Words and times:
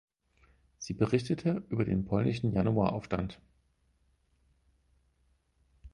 Sie 0.79 0.95
berichtete 0.95 1.63
über 1.69 1.85
den 1.85 2.05
polnischen 2.05 2.51
Januaraufstand. 2.51 3.39